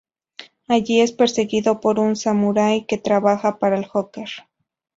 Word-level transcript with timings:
Allí, 0.67 0.99
es 1.01 1.11
perseguido 1.11 1.79
por 1.79 1.99
un 1.99 2.15
samurai 2.15 2.87
que 2.87 2.97
trabaja 2.97 3.59
para 3.59 3.77
el 3.77 3.85
Joker. 3.85 4.29